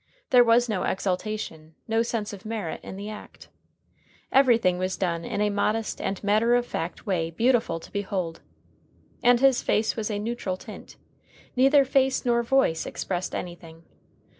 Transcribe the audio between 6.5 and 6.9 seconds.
of